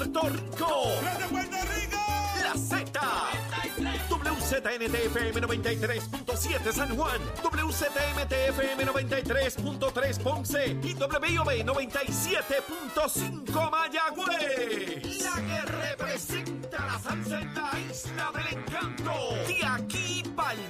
[0.00, 0.96] Puerto Rico.
[1.28, 2.00] Puerto Rico!
[2.42, 2.88] La Z.
[4.08, 15.22] WZNTFM 93.7 San Juan, WZMTFM 93.3 Ponce y WIOB 97.5 Mayagüez.
[15.22, 19.12] La que representa la salsa en la isla del encanto.
[19.46, 20.69] De aquí para.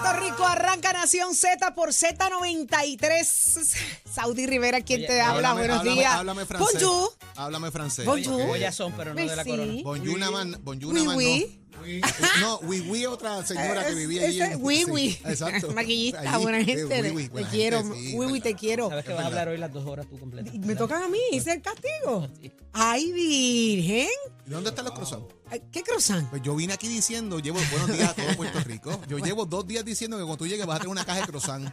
[0.00, 0.44] Puerto Rico.
[0.46, 3.76] Arranca Nación Z por Z93.
[4.12, 5.50] Saudi Rivera, quien te habla.
[5.50, 6.14] Háblame- Buenos háblame- días.
[6.14, 6.82] Háblame francés.
[6.82, 7.12] Bonjour.
[7.36, 8.06] Háblame francés.
[8.06, 8.40] Bonjour.
[8.50, 9.50] Ollas son, pero no de la Sí.
[9.50, 9.72] corona.
[9.84, 11.60] Bonjour, una man, bonjour, Oui, oui.
[11.84, 12.40] No.
[12.40, 14.40] No, oui, oui, otra señora que Es- vivía allí.
[14.40, 15.18] ese- en- sí, oui.
[15.24, 15.72] Exacto.
[15.72, 17.02] Maquillista, Allí, buena eh, gente.
[17.02, 17.82] oui, oui, te buena quiero.
[17.82, 17.98] gente,
[18.34, 18.88] sí, te quiero.
[18.88, 20.54] Sabes que vas a hablar hoy las dos horas tú completas.
[20.54, 22.28] Me tocan a mí, hice el castigo.
[22.72, 24.08] Ay, virgen.
[24.46, 24.94] ¿Y dónde están los?
[25.50, 26.28] Ay, ¿Qué cruzan?
[26.30, 29.00] Pues yo vine aquí diciendo, llevo buenos días a todo Puerto Rico.
[29.08, 31.26] Yo llevo dos días diciendo que cuando tú llegues vas a tener una caja de
[31.26, 31.68] croissant.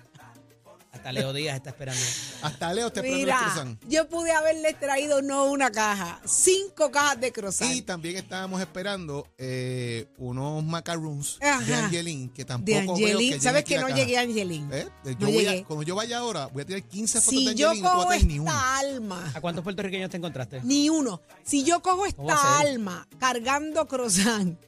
[0.92, 2.02] Hasta Leo Díaz está esperando.
[2.42, 3.88] Hasta Leo te esperando los Mira, croissants.
[3.88, 7.74] yo pude haberles traído no una caja, cinco cajas de croissant.
[7.74, 11.62] Y también estábamos esperando eh, unos macaroons Ajá.
[11.66, 13.96] de Angelín, que tampoco de veo que ¿Sabes que no caja.
[13.96, 14.70] llegué a Angelín?
[14.74, 14.88] ¿Eh?
[15.06, 15.64] Yo No voy a- llegué.
[15.64, 17.90] cuando yo vaya ahora, voy a tirar 15 fotos Si de yo Angelín y no
[17.90, 18.52] te voy a cojo traer ni uno.
[18.52, 20.62] esta alma, ¿A cuántos puertorriqueños te encontraste?
[20.64, 24.60] ni uno, si yo cojo ¿Cómo va esta alma cargando croissant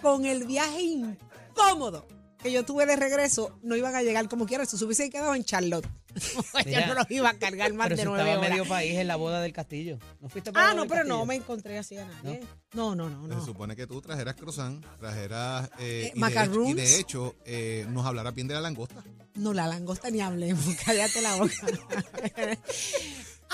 [0.00, 2.06] con el viaje incómodo
[2.42, 4.66] que yo tuve de regreso, no iban a llegar como quiera.
[4.66, 5.86] Si se hubiese quedado en Charlotte,
[6.66, 8.50] Mira, no los iba a cargar más Pero de nueve estaba horas.
[8.50, 9.98] medio país en la boda del castillo.
[10.20, 12.40] ¿No fuiste para Ah, no, pero no me encontré así a nadie.
[12.74, 13.44] No, no, no, Se no.
[13.46, 15.70] supone que tú trajeras croissant, trajeras...
[15.78, 16.76] Eh, Eh, y, de hecho, y macaroons.
[16.76, 19.02] de hecho, eh, nos hablarás bien de la langosta.
[19.34, 21.52] No, la langosta ni hablemos, cállate la boca.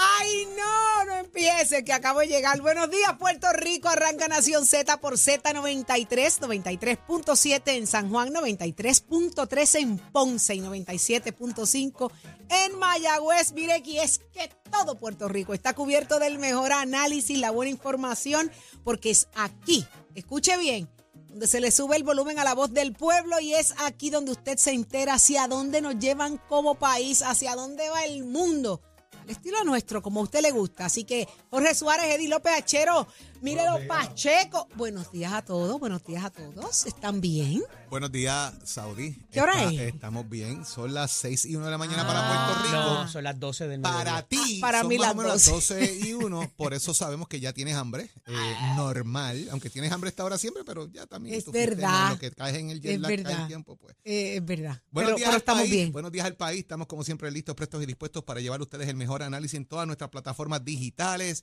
[0.00, 2.60] Ay, no, no empiece, que acabo de llegar.
[2.60, 3.88] Buenos días, Puerto Rico.
[3.88, 12.12] Arranca Nación Z por Z93, 93.7 en San Juan, 93.3 en Ponce y 97.5
[12.48, 13.53] en Mayagüez.
[13.54, 18.53] Mire aquí, es que todo Puerto Rico está cubierto del mejor análisis, la buena información,
[18.84, 19.84] porque es aquí.
[20.15, 20.88] Escuche bien
[21.28, 24.30] donde se le sube el volumen a la voz del pueblo y es aquí donde
[24.32, 28.80] usted se entera hacia dónde nos llevan como país, hacia dónde va el mundo.
[29.31, 30.87] Estilo nuestro, como a usted le gusta.
[30.87, 33.06] Así que Jorge Suárez, Eddie López Achero,
[33.41, 34.69] mire los Pacheco.
[34.75, 36.87] Buenos días a todos, buenos días a todos.
[36.87, 37.62] ¿Están bien?
[37.91, 39.15] Buenos días, Saudi.
[39.32, 39.94] ¿Qué hora Está- es?
[39.94, 40.65] Estamos bien.
[40.66, 42.47] Son las 6 y 1 de la mañana para Ah.
[42.47, 42.77] Puerto Rico.
[43.03, 43.98] No, son las 12 del mediodía.
[44.04, 45.75] Para ti, Ah, para son mí más las o menos las 12.
[45.81, 46.53] 12 y 1.
[46.56, 48.10] Por eso sabemos que ya tienes hambre.
[48.27, 48.32] eh,
[48.77, 49.48] normal.
[49.53, 51.34] Aunque tienes hambre a esta hora siempre, pero ya también.
[51.37, 52.10] Es verdad.
[52.10, 53.41] Lo que caes en el jet Es lag, cae verdad.
[53.43, 53.94] el tiempo, pues.
[54.04, 54.82] Eh, es verdad.
[54.91, 55.71] Buenos pero días pero al estamos país.
[55.72, 55.93] bien.
[55.93, 56.60] Buenos días al país.
[56.60, 59.65] Estamos como siempre listos, prestos y dispuestos para llevar a ustedes el mejor análisis en
[59.65, 61.43] todas nuestras plataformas digitales.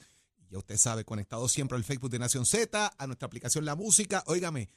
[0.49, 4.23] Ya usted sabe, conectado siempre al Facebook de Nación Z, a nuestra aplicación La Música.
[4.27, 4.69] Óigame,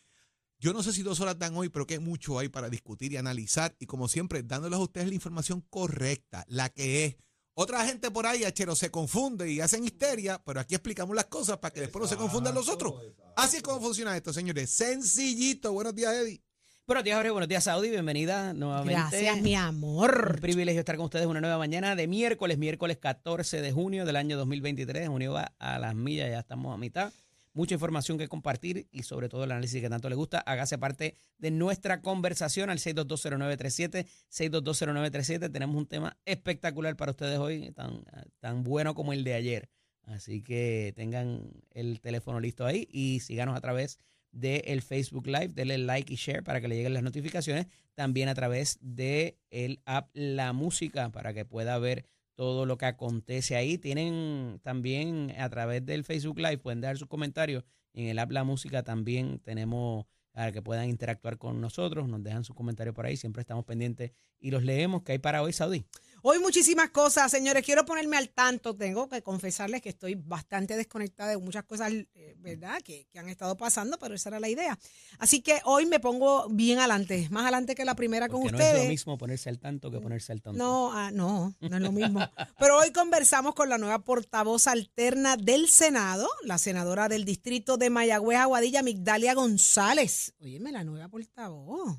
[0.58, 3.16] yo no sé si dos horas dan hoy, pero que mucho hay para discutir y
[3.16, 3.76] analizar.
[3.78, 7.16] Y como siempre, dándoles a ustedes la información correcta, la que es.
[7.54, 11.58] Otra gente por ahí, achero, se confunde y hacen histeria, pero aquí explicamos las cosas
[11.58, 12.94] para que después no se confundan los otros.
[13.36, 14.70] Así es como funciona esto, señores.
[14.70, 15.72] Sencillito.
[15.72, 16.42] Buenos días, Eddie.
[16.88, 17.30] Buenos días, Jorge.
[17.32, 17.90] Buenos días, Saudi.
[17.90, 18.92] Bienvenida nuevamente.
[18.94, 20.40] Gracias, mi Un amor.
[20.40, 24.38] privilegio estar con ustedes una nueva mañana de miércoles, miércoles 14 de junio del año
[24.38, 25.06] 2023.
[25.06, 27.12] Junio va a las millas, ya estamos a mitad.
[27.52, 30.38] Mucha información que compartir y sobre todo el análisis que tanto le gusta.
[30.38, 35.52] Hágase parte de nuestra conversación al 6220937, 6220937.
[35.52, 38.02] Tenemos un tema espectacular para ustedes hoy, tan,
[38.40, 39.68] tan bueno como el de ayer.
[40.04, 43.98] Así que tengan el teléfono listo ahí y síganos a través
[44.32, 47.66] del Facebook Live, denle like y share para que le lleguen las notificaciones.
[47.94, 52.04] También a través de el app La Música para que pueda ver
[52.34, 53.78] todo lo que acontece ahí.
[53.78, 57.64] Tienen también a través del Facebook Live, pueden dejar sus comentarios.
[57.94, 60.06] En el app La Música también tenemos
[60.38, 64.12] para que puedan interactuar con nosotros, nos dejan sus comentarios por ahí, siempre estamos pendientes
[64.38, 65.02] y los leemos.
[65.02, 65.84] ¿Qué hay para hoy, Saudí?
[66.22, 67.64] Hoy muchísimas cosas, señores.
[67.64, 68.74] Quiero ponerme al tanto.
[68.74, 72.80] Tengo que confesarles que estoy bastante desconectada de muchas cosas, eh, ¿verdad?
[72.82, 74.78] Que, que han estado pasando, pero esa era la idea.
[75.18, 78.74] Así que hoy me pongo bien adelante, más adelante que la primera con no ustedes.
[78.74, 80.58] es lo mismo ponerse al tanto que ponerse al tonto.
[80.58, 82.20] No, ah, no, no es lo mismo.
[82.58, 87.90] Pero hoy conversamos con la nueva portavoz alterna del Senado, la senadora del distrito de
[87.90, 90.34] Mayagüez, Aguadilla, Migdalia González.
[90.40, 91.98] Óyeme, la nueva portavoz.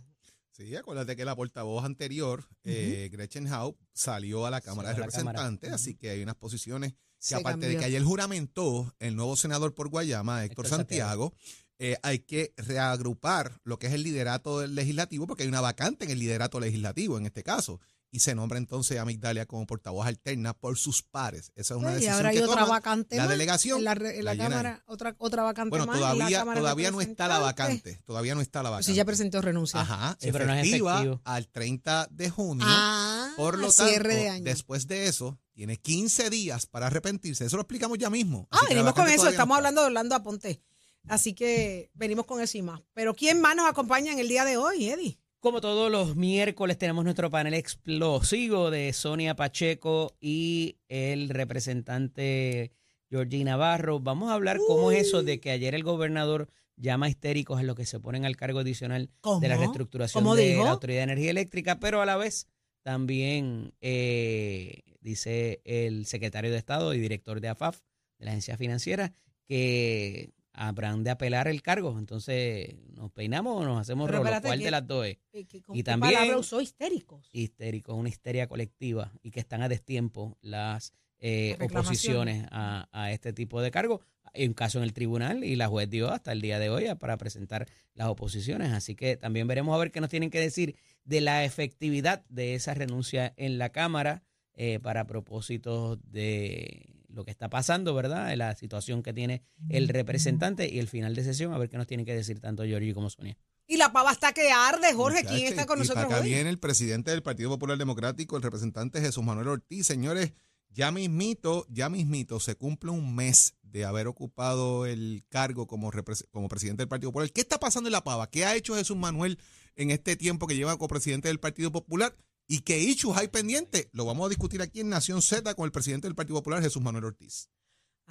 [0.59, 5.05] Sí, acuérdate que la portavoz anterior, eh, Gretchen Howe, salió a la Cámara Salió de.
[5.05, 9.37] Representantes, así que hay unas posiciones que Se aparte de que ayer juramentó el nuevo
[9.37, 11.33] senador por Guayama, Héctor, Héctor Santiago,
[11.77, 16.03] eh, hay que reagrupar lo que es el liderato del legislativo, porque hay una vacante
[16.03, 17.79] en el liderato legislativo en este caso.
[18.11, 21.51] Y se nombra entonces a Migdalia como portavoz alterna por sus pares.
[21.55, 23.77] Esa es una y decisión ahora hay que otra toma vacante la delegación.
[23.77, 26.11] en la, re- en la la llena Cámara, otra, otra vacante Bueno, más en la
[26.13, 28.01] todavía, Cámara todavía no está la vacante.
[28.05, 28.85] Todavía no está la vacante.
[28.85, 29.79] Pues sí, ya presentó renuncia.
[29.81, 31.21] Ajá, Sí, pero no es efectiva efectivo.
[31.23, 32.65] al 30 de junio.
[32.67, 34.43] Ah, Por lo tanto, cierre de año.
[34.43, 37.45] después de eso, tiene 15 días para arrepentirse.
[37.45, 38.47] Eso lo explicamos ya mismo.
[38.49, 39.57] Ah, Así venimos con eso, todavía no estamos está.
[39.57, 40.63] hablando de Orlando Aponte.
[41.07, 42.81] Así que venimos con eso y más.
[42.93, 45.18] Pero ¿quién más nos acompaña en el día de hoy, Eddie?
[45.39, 52.73] Como todos los miércoles tenemos nuestro panel explosivo de Sonia Pacheco y el representante
[53.09, 54.01] Georgie Navarro.
[54.01, 57.77] Vamos a hablar cómo es eso de que ayer el gobernador llama histéricos a los
[57.77, 59.39] que se ponen al cargo adicional ¿Cómo?
[59.39, 60.65] de la reestructuración ¿Cómo de dijo?
[60.65, 62.49] la Autoridad de Energía Eléctrica, pero a la vez
[62.83, 67.79] también eh, dice el secretario de Estado y director de AFAF,
[68.17, 69.13] de la agencia financiera,
[69.45, 71.97] que habrán de apelar el cargo.
[71.97, 74.29] Entonces, ¿nos peinamos o nos hacemos rolo?
[74.41, 75.17] ¿Cuál que- de las dos es?
[75.31, 77.29] Eh, que- ¿con Y también- palabra usó histéricos?
[77.31, 83.33] histérico, una histeria colectiva y que están a destiempo las eh, oposiciones a, a este
[83.33, 83.99] tipo de cargo.
[84.33, 86.85] Hay un caso en el tribunal y la juez dio hasta el día de hoy
[86.97, 88.71] para presentar las oposiciones.
[88.71, 92.55] Así que también veremos a ver qué nos tienen que decir de la efectividad de
[92.55, 94.23] esa renuncia en la Cámara
[94.53, 98.33] eh, para propósitos de lo que está pasando, ¿verdad?
[98.35, 101.87] La situación que tiene el representante y el final de sesión, a ver qué nos
[101.87, 103.37] tienen que decir tanto Giorgi como Sonia.
[103.67, 105.23] Y la pava está que arde, Jorge.
[105.23, 106.31] ¿Quién está con y nosotros para acá hoy?
[106.33, 109.85] viene el presidente del Partido Popular Democrático, el representante Jesús Manuel Ortiz.
[109.85, 110.33] Señores,
[110.69, 115.91] ya mismito, ya mismito, se cumple un mes de haber ocupado el cargo como,
[116.31, 117.31] como presidente del Partido Popular.
[117.31, 118.29] ¿Qué está pasando en La Pava?
[118.29, 119.39] ¿Qué ha hecho Jesús Manuel
[119.75, 122.15] en este tiempo que lleva como presidente del Partido Popular?
[122.51, 123.91] ¿Y qué issues hay pendiente?
[123.93, 126.81] Lo vamos a discutir aquí en Nación Z con el presidente del Partido Popular, Jesús
[126.81, 127.51] Manuel Ortiz.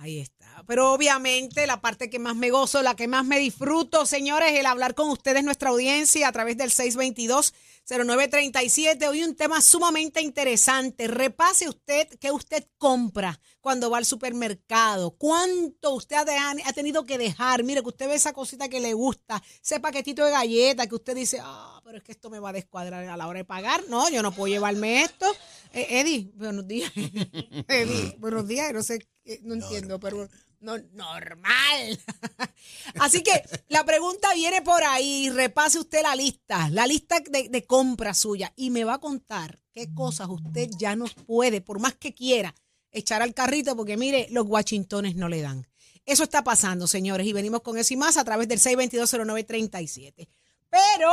[0.00, 0.62] Ahí está.
[0.68, 4.66] Pero obviamente la parte que más me gozo, la que más me disfruto, señores, el
[4.66, 9.08] hablar con ustedes, nuestra audiencia, a través del 622-0937.
[9.08, 11.08] Hoy un tema sumamente interesante.
[11.08, 15.16] Repase usted qué usted compra cuando va al supermercado.
[15.18, 16.24] ¿Cuánto usted ha,
[16.72, 17.64] tenido que dejar?
[17.64, 21.16] Mire, que usted ve esa cosita que le gusta, ese paquetito de galletas que usted
[21.16, 23.82] dice, ah, pero es que esto me va a descuadrar a la hora de pagar.
[23.88, 25.26] No, yo no puedo llevarme esto.
[25.72, 26.92] Eh, Eddie, buenos días.
[27.66, 28.72] Eddie, buenos días.
[28.72, 29.00] No sé,
[29.42, 30.28] no entiendo, pero
[30.60, 32.00] no, normal.
[33.00, 35.30] Así que la pregunta viene por ahí.
[35.30, 39.60] Repase usted la lista, la lista de, de compra suya y me va a contar
[39.72, 42.54] qué cosas usted ya no puede, por más que quiera,
[42.90, 45.66] echar al carrito porque mire, los guachintones no le dan.
[46.04, 50.28] Eso está pasando, señores, y venimos con eso y más a través del 6220937.
[50.70, 51.12] Pero,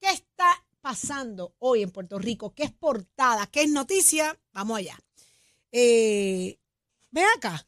[0.00, 2.54] ¿qué está pasando hoy en Puerto Rico?
[2.54, 3.46] ¿Qué es portada?
[3.46, 4.38] ¿Qué es noticia?
[4.52, 4.98] Vamos allá.
[5.72, 6.58] Eh,
[7.10, 7.66] ven acá.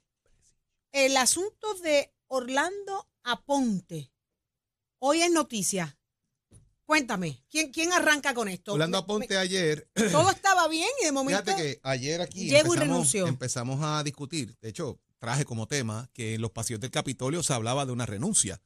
[0.93, 4.13] El asunto de Orlando Aponte.
[4.99, 5.97] Hoy es noticia.
[6.85, 8.73] Cuéntame, ¿quién, quién arranca con esto?
[8.73, 11.45] Orlando Me- Aponte ayer todo estaba bien y de momento.
[11.45, 14.57] Fíjate que ayer aquí y empezamos, empezamos a discutir.
[14.61, 18.07] De hecho, traje como tema que en los pasillos del Capitolio se hablaba de una
[18.07, 18.61] renuncia.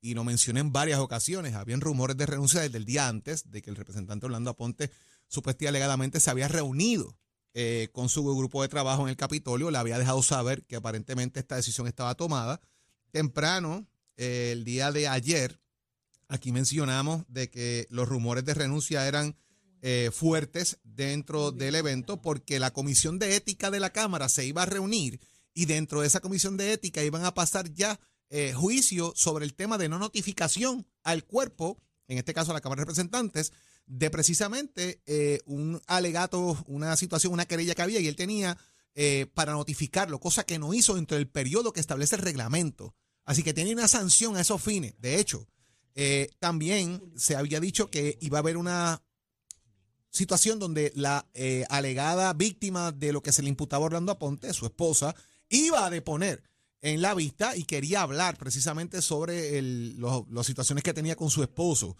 [0.00, 1.54] Y lo mencioné en varias ocasiones.
[1.54, 4.90] Habían rumores de renuncia desde el día antes de que el representante Orlando Aponte
[5.28, 7.18] supuestamente alegadamente se había reunido
[7.58, 9.70] eh, con su grupo de trabajo en el Capitolio.
[9.70, 12.60] Le había dejado saber que aparentemente esta decisión estaba tomada.
[13.12, 15.58] Temprano, eh, el día de ayer,
[16.28, 19.38] aquí mencionamos de que los rumores de renuncia eran
[19.80, 24.64] eh, fuertes dentro del evento porque la comisión de ética de la Cámara se iba
[24.64, 25.18] a reunir
[25.54, 27.98] y dentro de esa comisión de ética iban a pasar ya
[28.54, 32.80] juicio sobre el tema de no notificación al cuerpo, en este caso a la Cámara
[32.80, 33.50] de Representantes,
[33.86, 38.58] de precisamente eh, un alegato, una situación, una querella que había y él tenía
[38.94, 42.94] eh, para notificarlo, cosa que no hizo dentro del periodo que establece el reglamento.
[43.24, 44.94] Así que tenía una sanción a esos fines.
[44.98, 45.46] De hecho,
[45.94, 49.02] eh, también se había dicho que iba a haber una
[50.10, 54.52] situación donde la eh, alegada víctima de lo que se le imputaba a Orlando Aponte,
[54.54, 55.14] su esposa,
[55.50, 56.42] iba a deponer
[56.80, 61.96] en la vista y quería hablar precisamente sobre las situaciones que tenía con su esposo.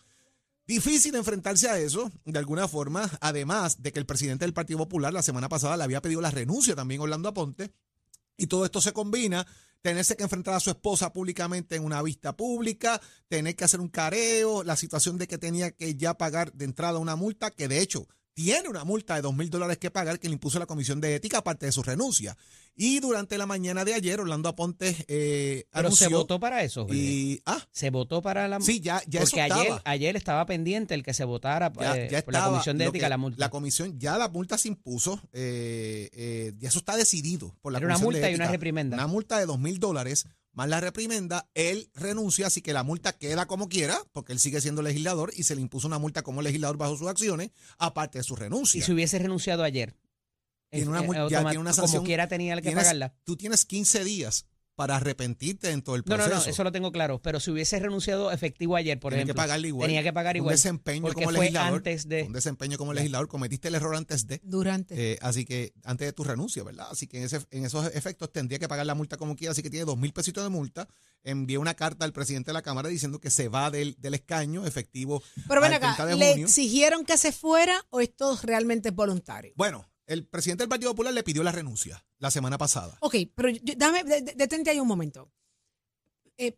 [0.67, 5.13] Difícil enfrentarse a eso, de alguna forma, además de que el presidente del Partido Popular
[5.13, 7.73] la semana pasada le había pedido la renuncia también Orlando Aponte,
[8.37, 9.47] y todo esto se combina,
[9.81, 13.89] tenerse que enfrentar a su esposa públicamente en una vista pública, tener que hacer un
[13.89, 17.81] careo, la situación de que tenía que ya pagar de entrada una multa, que de
[17.81, 21.01] hecho tiene una multa de dos mil dólares que pagar que le impuso la Comisión
[21.01, 22.37] de Ética, aparte de su renuncia.
[22.77, 26.09] Y durante la mañana de ayer, Orlando Aponte eh, Pero anunció...
[26.11, 26.83] se votó para eso.
[26.83, 26.99] Jorge.
[26.99, 29.83] y, ah, Se votó para la sí, ya, ya eso Porque ayer, estaba.
[29.87, 32.85] ayer estaba pendiente el que se votara Ya, eh, ya por la estaba Comisión de
[32.85, 33.41] lo Ética que- la multa.
[33.41, 37.79] La comisión, ya la multa se impuso, eh, eh, ya eso está decidido por la
[37.79, 38.53] Era una Comisión de multa y una Ética.
[38.53, 38.97] reprimenda.
[38.99, 40.27] Una multa de dos mil dólares
[40.57, 41.49] más la reprimenda.
[41.55, 45.45] Él renuncia, así que la multa queda como quiera, porque él sigue siendo legislador y
[45.45, 48.79] se le impuso una multa como legislador bajo sus acciones, aparte de su renuncia.
[48.79, 49.95] y si hubiese renunciado ayer.
[50.71, 51.99] Tiene una eh, ya tiene una sanción.
[52.01, 53.15] Como quiera tenía que Tienes- pagarla.
[53.23, 54.47] Tú tienes 15 días
[54.77, 56.45] para arrepentirte en todo el No, no, proceso.
[56.47, 57.19] no, eso lo tengo claro.
[57.21, 59.43] Pero si hubiese renunciado efectivo ayer, por Tienes ejemplo.
[59.43, 59.89] que pagarle igual.
[59.89, 60.53] Tenía que pagar igual.
[60.53, 61.79] Un desempeño porque como fue legislador.
[61.79, 62.23] antes de.
[62.25, 63.27] Un desempeño como legislador.
[63.27, 64.41] Cometiste el error antes de.
[64.45, 65.13] Durante.
[65.15, 66.87] Eh, así que antes de tu renuncia, ¿verdad?
[66.91, 69.63] Así que en, ese- en esos efectos tendría que pagar la multa como quiera, así
[69.63, 70.87] que tiene dos mil pesitos de multa.
[71.25, 74.67] Envié una carta al presidente de la Cámara diciendo que se va del, del escaño
[74.67, 75.23] efectivo.
[75.49, 76.47] Pero ven acá, 30 de ¿le junio.
[76.47, 79.53] exigieron que se fuera o esto realmente es voluntario?
[79.57, 82.97] Bueno, el presidente del Partido Popular le pidió la renuncia la semana pasada.
[83.01, 85.31] Ok, pero yo- dame, de- de- detente ahí un momento.
[86.39, 86.57] Eh,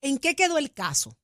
[0.00, 1.16] ¿En qué quedó el caso?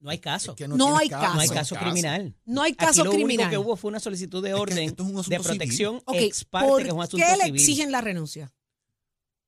[0.00, 0.52] No hay caso.
[0.52, 1.34] Es que No tiene hay caso.
[1.34, 2.36] no hay no caso criminal.
[2.44, 3.46] No hay Aquí caso lo criminal.
[3.48, 5.48] único que hubo fue una solicitud de Es que orden esto es un asunto de
[5.48, 7.60] protección Ok, ex parte, ¿por que es un asunto qué le civil.
[7.60, 8.52] exigen la renuncia?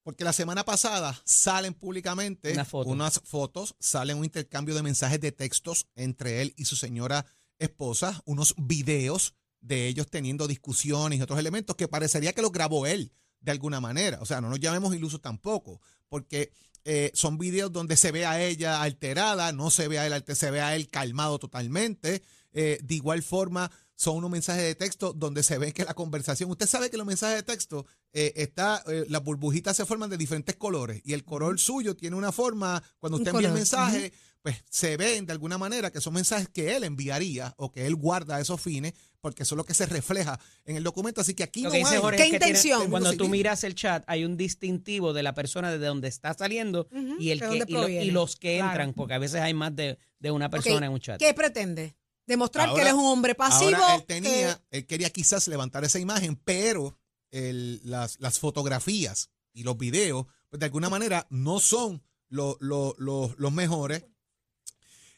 [0.02, 2.88] Porque la semana pasada salen públicamente Una foto.
[2.90, 7.26] unas fotos, salen un intercambio de mensajes de textos entre él y su señora
[7.58, 12.86] esposa, unos videos de ellos teniendo discusiones y otros elementos que parecería que los grabó
[12.86, 14.18] él de alguna manera.
[14.20, 16.52] O sea, no nos llamemos ilusos tampoco, porque
[16.84, 20.50] eh, son videos donde se ve a ella alterada, no se ve a él, se
[20.50, 22.22] ve a él calmado totalmente.
[22.52, 26.50] Eh, de igual forma, son unos mensajes de texto donde se ve que la conversación,
[26.50, 30.16] usted sabe que los mensajes de texto eh, está, eh, las burbujitas se forman de
[30.16, 34.56] diferentes colores y el color suyo tiene una forma, cuando usted envía el mensaje, pues
[34.70, 38.36] se ven de alguna manera que son mensajes que él enviaría o que él guarda
[38.36, 41.20] a esos fines, porque eso es lo que se refleja en el documento.
[41.20, 42.90] Así que aquí Lo no que dice hay- Jorge ¿Qué es que tiene- intención?
[42.90, 46.88] cuando tú miras el chat, hay un distintivo de la persona desde donde está saliendo
[46.90, 48.70] Ujú, y, el que, y, lo- y los que Claro.
[48.70, 51.18] entran, porque a veces hay más de, de una persona en un chat.
[51.18, 51.94] ¿Qué pretende?
[52.30, 53.70] Demostrar que él es un hombre pasivo.
[53.76, 56.96] Ahora él que- tenía, él quería quizás levantar esa imagen, pero
[57.30, 62.94] el- las, las fotografías y los videos, pues de alguna manera no son lo- lo-
[62.98, 64.04] lo- los mejores.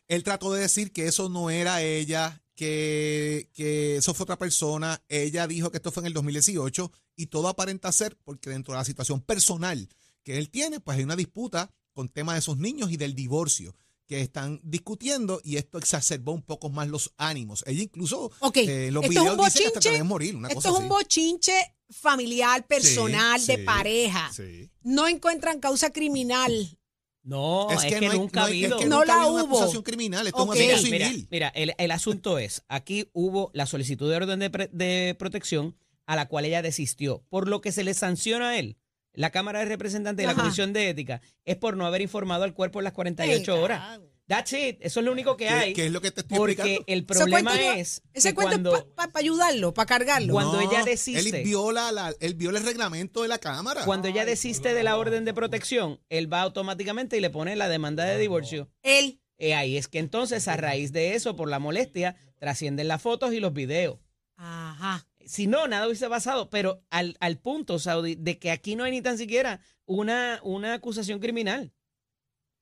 [0.08, 5.02] Él trató de decir que eso no era ella, que, que eso fue otra persona.
[5.08, 8.78] Ella dijo que esto fue en el 2018 y todo aparenta ser porque dentro de
[8.78, 9.88] la situación personal
[10.22, 13.74] que él tiene, pues hay una disputa con temas de sus niños y del divorcio
[14.16, 17.64] que están discutiendo y esto exacerbó un poco más los ánimos.
[17.66, 20.60] Ella incluso Ok, eh, los esto es videos un dice que hasta morir, una Esto
[20.60, 21.52] cosa es un bochinche
[21.88, 24.30] familiar, personal, Sí, de sí, pareja.
[24.34, 24.70] Sí.
[24.82, 26.78] No encuentran causa criminal.
[27.24, 28.78] No, es, que, no hay- nunca no ha hay- es habido.
[28.78, 29.56] que No nunca la habido una hubo.
[29.58, 30.56] acusación criminal, esto Ok.
[30.56, 31.28] es un asunto Mira, civil.
[31.30, 35.76] mira, el, el asunto es, aquí hubo la solicitud de orden de, pre- de protección
[36.06, 38.76] a la cual ella desistió, por lo que se le sanciona a él.
[39.14, 40.42] La Cámara de Representantes y la Ajá.
[40.42, 44.00] Comisión de Ética es por no haber informado al cuerpo en las 48 Ey, horas.
[44.28, 44.76] That's it.
[44.80, 45.72] Eso es lo único que ¿Qué, hay.
[45.74, 46.84] qué es lo que te estoy porque explicando?
[46.86, 50.32] el Ese problema cuento es Ese que cuento cuando, es para ayudarlo, para cargarlo.
[50.32, 53.84] cuando No, ella desiste- Él viola, la, él viola el reglamento de la Cámara.
[53.84, 57.68] cuando ella desiste de la orden de protección, él va automáticamente y le pone la
[57.68, 58.70] demanda de divorcio.
[58.82, 59.20] Él.
[59.38, 63.34] Eh, ahí es que entonces, a raíz de eso, por la molestia, trascienden las fotos
[63.34, 63.98] y los videos.
[64.36, 65.06] Ajá.
[65.26, 68.92] Si no, nada hubiese pasado, pero al, al punto, Saudi, de que aquí no hay
[68.92, 71.72] ni tan siquiera una, una acusación criminal.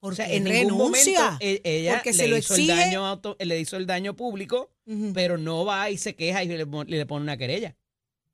[0.03, 0.59] O Porque sea, en ningún
[0.93, 1.21] renuncia.
[1.21, 2.71] momento e- ella Porque le, se lo hizo exige.
[2.73, 4.73] el daño auto- le hizo el daño público,
[5.13, 7.75] pero no va y se queja y le, le pone una querella.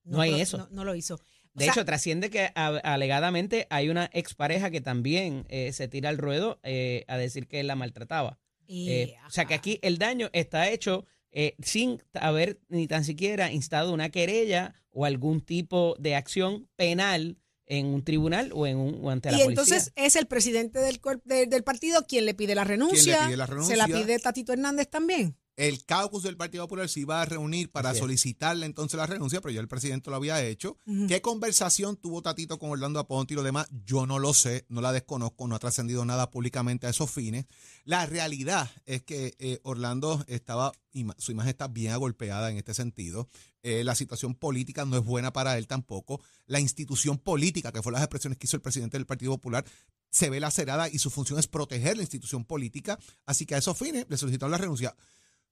[0.06, 0.58] no hay pero eso.
[0.60, 1.16] No, no lo hizo.
[1.16, 1.20] O
[1.54, 6.08] De sea, hecho, trasciende que a- alegadamente hay una expareja que también eh, se tira
[6.10, 8.40] al ruedo eh, a decir que él la maltrataba.
[8.70, 13.52] Eh, o sea que aquí el daño está hecho eh, sin haber ni tan siquiera
[13.52, 19.00] instado una querella o algún tipo de acción penal en un tribunal o en un
[19.04, 19.62] o ante la Y policía.
[19.64, 23.26] entonces es el presidente del, de- del partido quien le pide la renuncia.
[23.26, 23.86] pide la Se la renuncia?
[23.88, 25.36] pide Tatito Hernández también.
[25.58, 29.52] El caucus del Partido Popular se iba a reunir para solicitarle entonces la renuncia, pero
[29.52, 30.78] ya el presidente lo había hecho.
[31.08, 33.68] ¿Qué conversación tuvo Tatito con Orlando Aponte y lo demás?
[33.84, 37.48] Yo no lo sé, no la desconozco, no ha trascendido nada públicamente a esos fines.
[37.86, 40.74] La realidad es que eh, Orlando estaba,
[41.18, 43.28] su imagen está bien agolpeada en este sentido.
[43.64, 46.22] Eh, la situación política no es buena para él tampoco.
[46.46, 49.66] La institución política, que fue las expresiones que hizo el presidente del Partido Popular,
[50.10, 53.00] se ve lacerada y su función es proteger la institución política.
[53.26, 54.96] Así que a esos fines le solicitaron la renuncia.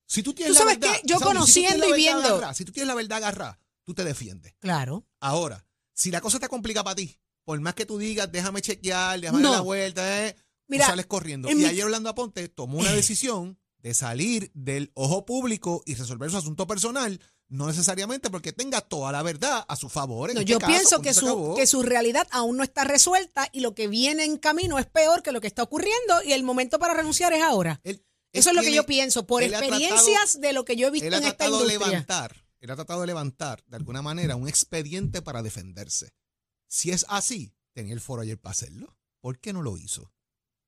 [0.07, 1.01] Si tú tienes ¿Tú la verdad, qué?
[1.07, 4.53] Yo Saudi, conociendo y viendo- agarrada, si tú tienes la verdad agarrada, tú te defiendes.
[4.59, 5.05] Claro.
[5.19, 9.19] Ahora, si la cosa te complica para ti, por más que tú digas, déjame chequear,
[9.19, 9.49] déjame No.
[9.49, 10.35] dar la vuelta, eh,
[10.67, 11.47] Mira, tú sales corriendo.
[11.49, 15.93] en Y mi- ayer Orlando Aponte tomó una decisión de salir del ojo público y
[15.95, 20.31] resolver su asunto personal, no necesariamente porque tenga toda la verdad a su favor.
[20.31, 23.47] en No, este yo caso, pienso que su, que su realidad aún no está resuelta
[23.51, 26.41] y lo que viene en camino es peor que lo que está ocurriendo y el
[26.43, 27.79] momento para renunciar es ahora.
[28.35, 30.87] Eso él es lo que yo pienso, por él ha experiencias de lo que yo
[30.87, 31.91] he visto Él ha en esta tratado de industria.
[31.91, 36.13] levantar, él ha tratado de levantar de alguna manera un expediente para defenderse.
[36.67, 38.97] Si es así, tenía el foro ayer para hacerlo.
[39.19, 40.11] ¿Por qué no lo hizo?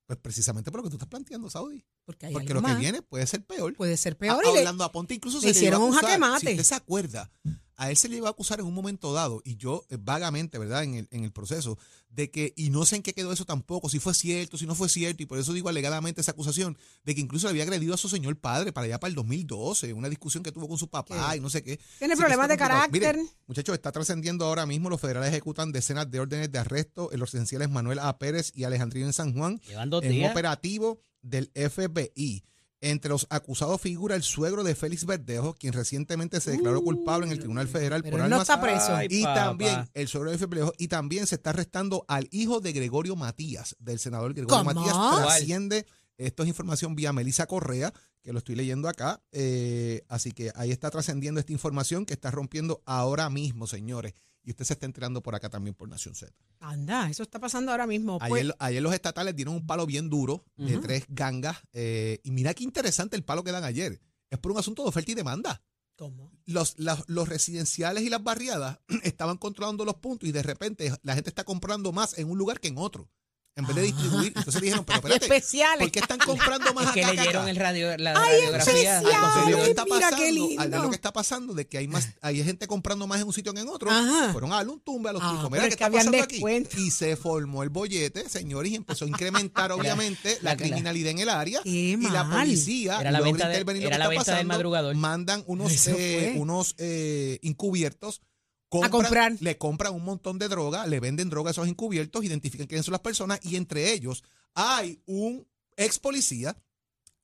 [0.05, 1.85] Pues precisamente por lo que tú estás planteando, Saudi.
[2.07, 3.73] Porque, hay Porque algo lo que viene puede ser peor.
[3.75, 4.41] puede ser peor.
[4.45, 6.19] A- y le- Orlando Aponte incluso le se le hicieron iba a un jaque acusar,
[6.31, 6.39] mate.
[6.47, 7.29] Si usted se acuerda,
[7.75, 10.57] a él se le iba a acusar en un momento dado, y yo eh, vagamente,
[10.57, 10.83] ¿verdad?
[10.85, 11.77] En el, en el proceso,
[12.09, 14.73] de que, y no sé en qué quedó eso tampoco, si fue cierto, si no
[14.73, 17.93] fue cierto, y por eso digo alegadamente esa acusación, de que incluso le había agredido
[17.93, 20.89] a su señor padre para allá para el 2012, una discusión que tuvo con su
[20.89, 21.37] papá ¿Qué?
[21.37, 21.77] y no sé qué.
[21.99, 23.17] Tiene problemas de carácter.
[23.17, 27.19] Mire, muchachos, está trascendiendo ahora mismo, los federales ejecutan decenas de órdenes de arresto en
[27.19, 28.17] los residenciales Manuel A.
[28.17, 32.43] Pérez y Alejandrino en San Juan en un operativo del FBI.
[32.79, 37.31] Entre los acusados figura el suegro de Félix Verdejo, quien recientemente se declaró culpable en
[37.31, 38.49] el Tribunal Federal Pero por él no armas.
[38.49, 38.95] está preso.
[38.95, 39.33] Ay, y papá.
[39.45, 43.75] también el suegro de Verdejo y también se está arrestando al hijo de Gregorio Matías,
[43.79, 44.73] del senador Gregorio ¿Cómo?
[44.75, 44.95] Matías.
[45.23, 45.87] Trasciende,
[46.19, 47.91] esto es información vía Melissa Correa,
[48.21, 49.23] que lo estoy leyendo acá.
[49.31, 54.13] eh, así que ahí está trascendiendo esta información que está rompiendo ahora mismo, señores.
[54.47, 56.33] Y usted se está enterando por acá también por Nación Z.
[56.61, 58.17] Anda, eso está pasando ahora mismo.
[58.17, 60.83] Pues, Ayer, ayer los estatales dieron un palo bien duro de Ujú.
[60.83, 61.57] tres gangas.
[61.73, 63.99] eh, y mira qué interesante el palo que dan ayer.
[64.29, 65.61] Es por un asunto de oferta y demanda.
[65.97, 66.31] ¿Cómo?
[66.45, 71.15] Los, las- los residenciales y las barriadas estaban controlando los puntos y de repente la
[71.15, 73.09] gente está comprando más en un lugar que en otro.
[73.57, 73.85] En vez de Ah.
[73.85, 74.33] distribuir.
[74.35, 75.79] Entonces dijeron, pero espérate, especiales.
[75.79, 77.49] ¿por qué están comprando más Es que acá que leyeron acá?
[77.51, 78.97] el radio, la Ay, radiografía.
[78.99, 80.61] Entonces, lo que está mira qué pasando, lindo.
[80.61, 83.27] al ver lo que está pasando de que hay más, hay gente comprando más en
[83.27, 84.31] un sitio que en otro, Ajá.
[84.31, 85.51] fueron a darle un tumbe a los Ah, tipos.
[85.51, 86.41] Mira qué que está pasando aquí.
[86.77, 91.19] Y se formó el bollete, señores, y empezó a incrementar, obviamente, la, la- criminalidad en
[91.19, 91.61] el área.
[91.63, 94.53] Qué y la policía Era la venta de- era que la está venta del pasando,
[94.53, 94.95] madrugador.
[94.95, 98.21] Mandan unos, eh, unos eh, encubiertos.
[98.69, 99.33] Compran- comprar.
[99.39, 102.93] Le compran un montón de droga, le venden droga a esos encubiertos, identifican quiénes son
[102.93, 106.55] las personas y entre ellos hay un ex policía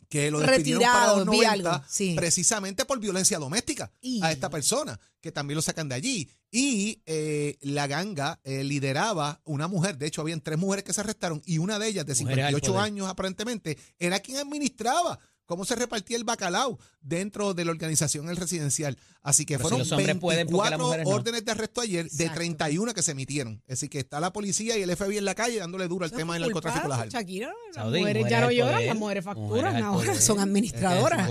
[0.09, 2.13] que lo despidieron para Retirado, los vi 90 algo, sí.
[2.15, 6.29] precisamente por violencia doméstica Y- a esta persona, que también lo sacan de allí.
[6.51, 11.01] Y eh, la ganga eh, lideraba una mujer, de hecho habían tres mujeres que se
[11.01, 12.85] arrestaron y una de ellas de Mujeres al 58 poder.
[12.85, 18.37] años aparentemente era quien administraba cómo se repartía el bacalao dentro de la organización el
[18.37, 18.97] residencial.
[19.21, 21.11] Así que Pero si fueron los hombres pueden, ¿por qué las 24 mujeres no?
[21.15, 22.35] órdenes de arresto ayer de Exacto.
[22.35, 23.63] 31 que se emitieron.
[23.69, 26.17] Así que está la policía y el FBI en la calle dándole duro al Eso
[26.17, 27.09] tema del narcotráfico de las.
[27.09, 31.27] Shakira, las Saudí, mujeres mujeres ya no lloran, las mujeres facturan, ahora son administradoras.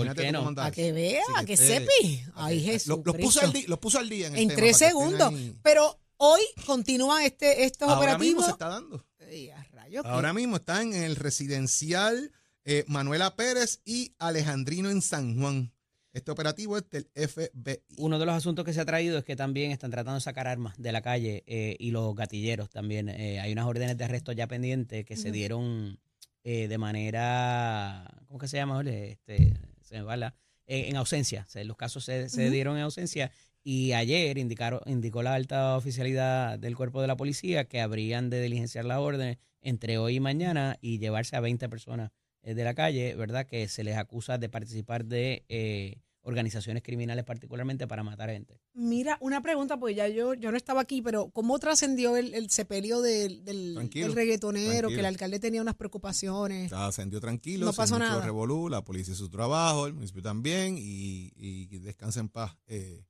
[0.55, 2.23] Para que vea, Así que sepi.
[2.35, 2.99] Ay, Jesús.
[3.03, 5.33] Los puso, al los puso al día en, el En tema, tres segundos.
[5.61, 8.45] Pero hoy continúan este, estos Ahora mismo operativos.
[8.45, 9.05] se está dando.
[9.19, 12.31] Ay, a rayos, Ahora mismo están en el residencial
[12.65, 15.71] eh, Manuela Pérez y Alejandrino en San Juan.
[16.13, 17.79] Este operativo es del FBI.
[17.97, 20.47] Uno de los asuntos que se ha traído es que también están tratando de sacar
[20.47, 23.09] armas de la calle eh, y los gatilleros también.
[23.09, 25.99] Eh, hay unas órdenes de arresto ya pendientes que se dieron
[26.43, 28.75] eh, de manera, ¿cómo que se llama?
[28.75, 29.11] Jorge?
[29.13, 30.35] Este, se me va la-
[30.67, 31.45] eh, en ausencia.
[31.47, 33.31] O sea, los casos se, dieron en ausencia
[33.63, 38.41] y ayer indicaron, indicó la alta oficialidad del cuerpo de la policía que habrían de
[38.41, 42.11] diligenciar las órdenes entre hoy y mañana y llevarse a 20 personas
[42.43, 43.45] de la calle, ¿verdad?
[43.45, 48.59] Que se les acusa de participar de eh, organizaciones criminales particularmente para matar gente.
[48.73, 52.49] Mira, una pregunta, pues ya yo, yo no estaba aquí, pero ¿cómo trascendió el, el
[52.49, 53.75] sepelio del, del,
[54.13, 54.87] reggaetonero?
[54.89, 56.69] Que el alcalde tenía unas preocupaciones.
[56.69, 58.23] Se ascendió tranquilo, No pasó mucho nada.
[58.25, 63.03] revolú, la policía hizo su trabajo, el municipio también, y, y descansa en paz eh,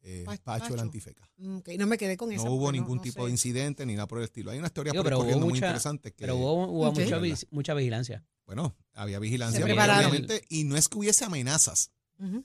[0.00, 0.74] eh, Pa- Pacho, Pacho.
[0.74, 1.28] el Antifeca.
[1.36, 2.50] Mm, ok, no me quedé con No esa.
[2.50, 3.26] hubo ningún no tipo sé.
[3.26, 4.50] de incidente ni nada por el estilo.
[4.50, 7.20] Hay unas teorías Digo, pero hubo muy interesantes que, Pero hubo, hubo mucha,
[7.50, 8.22] mucha vigilancia.
[8.46, 11.90] Bueno, había vigilancia, obviamente, y no es que hubiese amenazas,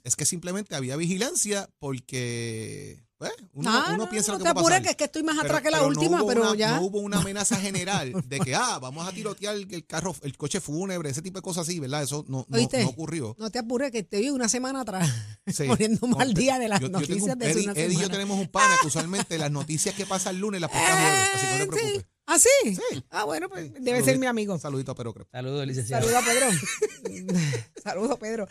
[0.03, 4.43] es que simplemente había vigilancia porque pues, uno, Ah, uno no, piensa no lo que
[4.49, 5.99] te va a apures, que es que estoy más Pero- atrás que la pero no
[5.99, 6.75] última, hubo pero una- ya.
[6.77, 10.61] No hubo una amenaza general de que, ah, vamos a tirotear el, carro, el coche
[10.61, 12.01] fúnebre, ese tipo de cosas así, ¿verdad?
[12.03, 12.81] Eso no, no, ¿Oíste?
[12.81, 13.35] no ocurrió.
[13.37, 15.09] No te apures, que te vi una semana atrás
[15.47, 15.65] Sí.
[15.67, 17.87] poniendo No, mal día de las yo- yo noticias un- de Eddie, una Eddie y
[17.93, 18.11] yo semana.
[18.13, 18.87] tenemos un pana que
[19.27, 21.67] usualmente las noticias que pasan el lunes las posta jueves, así que no te Eh,
[21.67, 22.01] preocupes.
[22.01, 22.05] sí.
[22.31, 22.75] ¿Ah, sí?
[22.75, 23.03] Sí.
[23.09, 24.57] Ah, bueno, pues debe Saludito- ser mi amigo.
[24.59, 25.29] Saludito a Pedro Crepo.
[25.31, 26.07] Saludos, licenciado.
[26.07, 27.29] Saludos a Pedro.
[27.83, 28.47] Saludos, Pedro.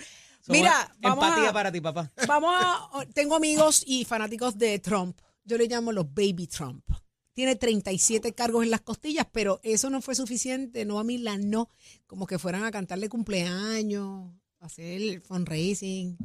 [0.49, 2.11] Mira, vamos empatía a, para ti, papá.
[2.27, 3.07] vamos a.
[3.15, 5.17] Tengo amigos y fanáticos de Trump.
[5.45, 6.85] Yo le llamo los baby Trump.
[7.35, 10.85] Tiene 37 cargos en las costillas, pero eso no fue suficiente.
[10.85, 11.69] No a mí la no.
[12.09, 16.17] Como que fueran a cantarle cumpleaños, hacer fundraising.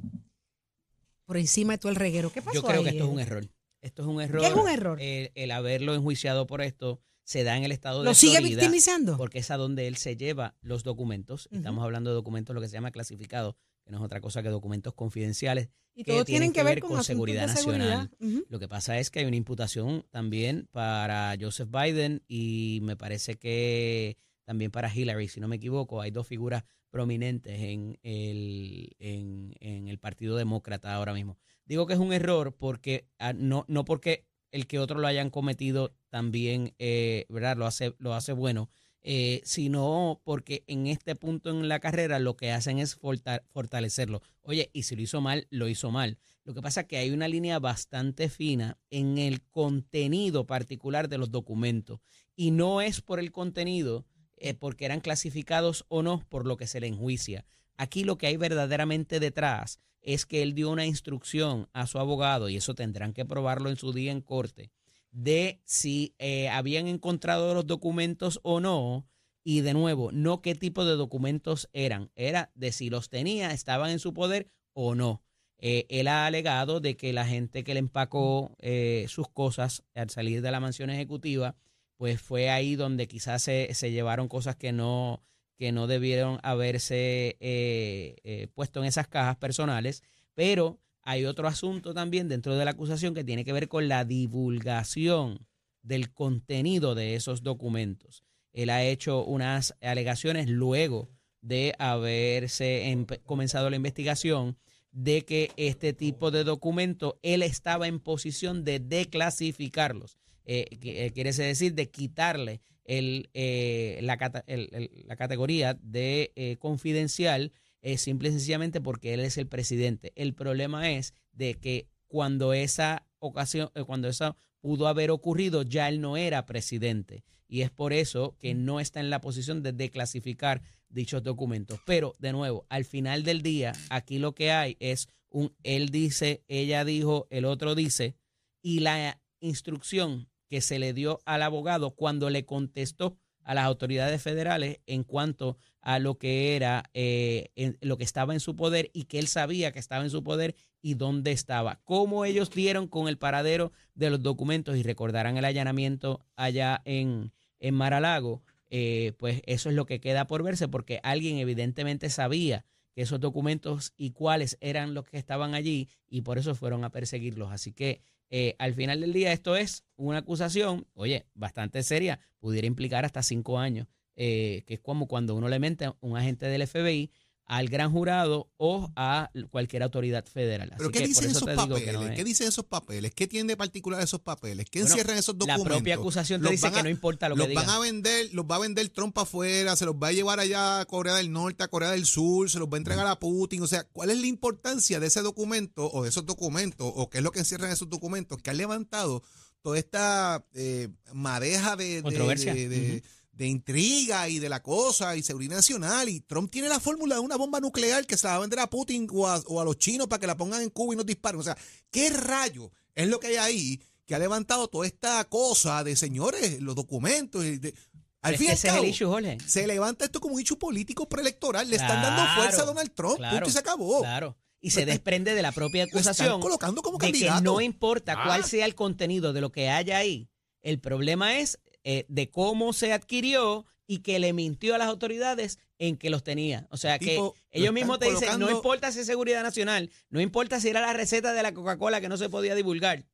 [1.26, 2.32] Por encima de todo el reguero.
[2.32, 3.48] ¿Qué pasó Yo creo que esto es un error.
[3.82, 4.42] Esto es un error.
[4.42, 5.00] ¿Qué es un error?
[5.00, 8.62] El, el haberlo enjuiciado por esto se da en el estado de ¿Lo sigue Florida,
[8.62, 9.18] victimizando?
[9.18, 11.48] Porque es a donde él se lleva los documentos.
[11.52, 14.50] Estamos hablando de documentos, lo que se llama clasificados, que no es otra cosa que
[14.50, 15.70] documentos confidenciales.
[15.96, 18.10] Y que tienen que ver ver con, seguridad nacional.
[18.50, 23.36] Lo que pasa es que hay una imputación también para Joseph Biden y me parece
[23.36, 26.02] que también para Hillary, si no me equivoco.
[26.02, 31.38] Hay dos figuras prominentes en el, en, en el Partido Demócrata ahora mismo.
[31.66, 35.30] Digo que es un error porque ah, no, no porque el que otros lo hayan
[35.30, 37.58] cometido también eh, ¿verdad?
[37.58, 38.70] Lo, hace, lo hace bueno,
[39.02, 44.22] eh, sino porque en este punto en la carrera lo que hacen es forta- fortalecerlo.
[44.44, 46.18] Oye, y si lo hizo mal, lo hizo mal.
[46.46, 51.18] Lo que pasa es que hay una línea bastante fina en el contenido particular de
[51.18, 52.00] los documentos.
[52.36, 54.06] Y no es por el contenido,
[54.38, 57.46] eh, porque eran clasificados o no, por lo que se le enjuicia.
[57.76, 62.50] Aquí lo que hay verdaderamente detrás es que él dio una instrucción a su abogado,
[62.50, 64.72] y eso tendrán que probarlo en su día en corte,
[65.12, 69.08] de si eh, habían encontrado los documentos o no.
[69.46, 73.90] Y de nuevo, no qué tipo de documentos eran, era de si los tenía, estaban
[73.90, 75.22] en su poder o no.
[75.58, 80.10] Eh, él ha alegado de que la gente que le empacó eh, sus cosas al
[80.10, 81.56] salir de la mansión ejecutiva,
[81.98, 85.24] pues fue ahí donde quizás se, se llevaron cosas que no,
[85.58, 91.94] que no debieron haberse eh, eh, puesto en esas cajas personales, pero hay otro asunto
[91.94, 95.46] también dentro de la acusación que tiene que ver con la divulgación
[95.82, 98.24] del contenido de esos documentos.
[98.54, 101.10] Él ha hecho unas alegaciones luego
[101.42, 104.58] de haberse comenzado la investigación
[104.92, 110.18] de que este tipo de documentos él estaba en posición de declasificarlos.
[110.46, 117.98] Eh, eh, quiere decir de quitarle el, eh, la, la categoría de eh, confidencial eh,
[117.98, 120.14] simple y sencillamente porque él es el presidente.
[120.16, 125.90] El problema es de que cuando esa ocasión, eh, cuando eso pudo haber ocurrido, ya
[125.90, 127.26] él no era presidente.
[127.48, 131.80] Y es por eso que no está en la posición de declasificar dichos documentos.
[131.86, 136.44] Pero, de nuevo, al final del día, aquí lo que hay es un él dice,
[136.48, 138.16] ella dijo, el otro dice,
[138.62, 144.22] y la instrucción que se le dio al abogado cuando le contestó a las autoridades
[144.22, 148.92] federales en cuanto a lo que era eh, en- lo que estaba en su poder
[148.94, 151.82] y que él sabía que estaba en su poder y dónde estaba.
[151.86, 157.32] Cómo ellos dieron con el paradero de los documentos y recordarán el allanamiento allá en,
[157.60, 162.64] en Maralago, eh, pues eso es lo que queda por verse porque alguien evidentemente sabía
[162.94, 166.92] que esos documentos y cuáles eran los que estaban allí y por eso fueron a
[166.92, 167.52] perseguirlos.
[167.52, 168.02] Así que
[168.36, 173.22] eh, al final del día esto es una acusación, oye, bastante seria, pudiera implicar hasta
[173.22, 177.12] cinco años, eh, que es como cuando uno le mente a un agente del FBI
[177.46, 180.70] al gran jurado o a cualquier autoridad federal.
[180.70, 181.84] Así ¿Pero qué que dicen eso esos papeles?
[181.84, 183.14] que no es- ¿Qué dicen esos papeles?
[183.14, 184.66] ¿Qué tiene de particular esos papeles?
[184.72, 185.68] ¿Qué Bueno, encierran esos La documentos?
[185.78, 187.76] propia acusación te Los dice van que no importa lo los que van digan.
[187.76, 190.86] a vender, los va a vender Trump afuera, se los va a llevar allá a
[190.86, 193.62] Corea del Norte, a Corea del Sur, se los va a entregar a Putin.
[193.62, 197.18] O sea, ¿cuál es la importancia de ese documento o de esos documentos o qué
[197.18, 199.22] es lo que encierran esos documentos que han levantado
[199.62, 202.54] toda esta eh, madeja de, de- Controversia.
[202.54, 203.08] de- de- Ujú.
[203.34, 206.08] De intriga y de la cosa y seguridad nacional?
[206.10, 208.60] Y Trump tiene la fórmula de una bomba nuclear que se la va a vender
[208.60, 210.98] a Putin o a, o a los chinos para que la pongan en Cuba y
[210.98, 211.40] nos disparen.
[211.40, 211.58] O sea,
[211.92, 216.62] ¿qué rayo es lo que hay ahí que ha levantado toda esta cosa de señores,
[216.62, 217.44] los documentos?
[217.44, 217.74] y de-
[218.22, 219.38] al fin y al ese es cabo, el issue, Jorge.
[219.46, 221.70] se levanta esto como un hecho político preelectoral.
[221.70, 223.18] Le están dando fuerza a Donald Trump.
[223.18, 224.00] claro, punto y se acabó.
[224.02, 224.38] Claro.
[224.62, 228.14] Y se desprende de la propia Lo están acusación colocando como de que no importa
[228.18, 228.24] Ah.
[228.26, 230.30] cuál sea el contenido de lo que haya ahí.
[230.62, 235.60] El problema es eh, de cómo se adquirió y que le mintió a las autoridades
[235.78, 236.68] en que los tenía.
[236.72, 237.20] O sea que
[237.52, 240.94] ellos mismos te dicen, no importa si es seguridad nacional, no importa si era la
[240.94, 243.06] receta de la Coca-Cola que no se podía divulgar.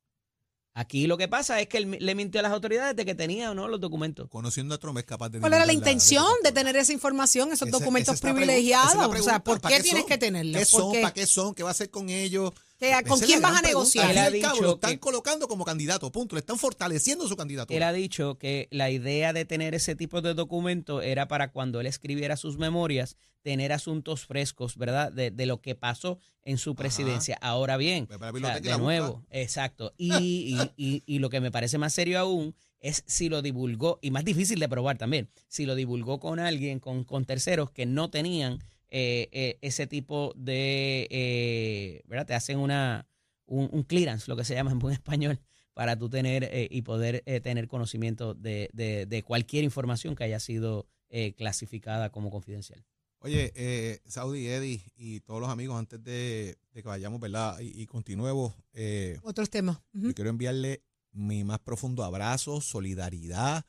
[0.72, 3.50] Aquí lo que pasa es que él le mintió a las autoridades de que tenía
[3.50, 4.28] o no los documentos.
[4.30, 5.40] Conociendo a Trump es capaz de...
[5.40, 8.94] ¿Cuál era la intención de de tener esa información, esos Esa- documentos pregunta, privilegiados?
[8.94, 9.42] o sea.
[9.42, 10.08] ¿por ¿Para qué tienes son?
[10.08, 10.58] que tenerlos?
[10.60, 10.92] ¿Qué son?
[10.92, 11.54] ¿Para qué son?
[11.54, 12.52] ¿Qué va a hacer con ellos?
[12.80, 14.10] Que, ¿Con quién vas a negociar?
[14.10, 16.34] Él ha cabo, dicho lo están que- colocando como candidato, punto.
[16.34, 17.76] Le están fortaleciendo su candidatura.
[17.76, 21.80] Él ha dicho que la idea de tener ese tipo de documento era para cuando
[21.80, 25.12] él escribiera sus memorias, tener asuntos frescos, ¿verdad?
[25.12, 27.36] De, de lo que pasó en su presidencia.
[27.42, 29.92] Ahora bien, o sea, y de nuevo, exacto.
[29.98, 33.98] Y, y- y- y lo que me parece más serio aún es si lo divulgó,
[34.00, 37.84] y más difícil de probar también, si lo divulgó con alguien, con, con terceros que
[37.84, 38.58] no tenían
[38.90, 42.26] eh, eh, ese tipo de, eh, ¿verdad?
[42.26, 43.06] Te hacen una,
[43.46, 45.40] un, un clearance, lo que se llama en buen español,
[45.74, 50.24] para tú tener eh, y poder eh, tener conocimiento de, de- de cualquier información que
[50.24, 52.84] haya sido eh, clasificada como confidencial.
[53.22, 57.60] Oye, eh, Saudi, Eddie y todos los amigos, antes de, de que vayamos, ¿verdad?
[57.60, 59.78] Y, y continuemos, eh, Otros temas.
[59.92, 63.64] Yo quiero enviarle mi más profundo abrazo, solidaridad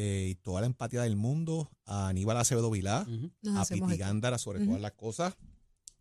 [0.00, 3.04] eh, y toda la empatía del mundo a Aníbal Acevedo Vilá,
[3.56, 3.96] a Piti.
[3.96, 5.34] Gándara sobre todas las cosas.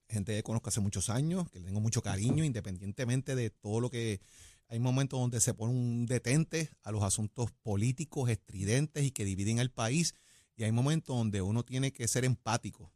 [0.07, 3.89] Gente que conozco hace muchos años, que le tengo mucho cariño, independientemente de todo lo
[3.89, 4.21] que...
[4.67, 9.57] Hay momentos donde se pone un detente a los asuntos políticos estridentes y que dividen
[9.57, 10.13] el país.
[10.55, 12.93] Y hay momentos donde uno tiene que ser empático,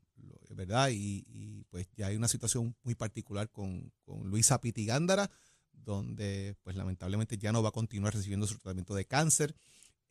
[0.51, 0.89] ¿verdad?
[0.89, 5.31] Y, y, pues ya hay una situación muy particular con, con Luisa Piti Gándara,
[5.71, 9.55] donde pues lamentablemente ya no va a continuar recibiendo su tratamiento de cáncer.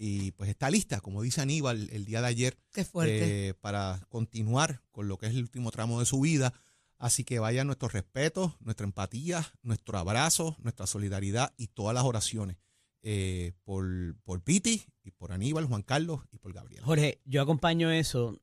[0.02, 3.48] Y pues está lista, como dice Aníbal el día de ayer, Qué fuerte.
[3.48, 6.54] eh, para continuar con lo que es el último tramo de su vida.
[6.96, 12.56] Así que vayan nuestros respetos, nuestra empatía, nuestro abrazo, nuestra solidaridad y todas las oraciones
[13.02, 16.82] eh, por, por Piti y por Aníbal, Juan Carlos y por Gabriel.
[16.82, 18.40] Jorge, yo acompaño eso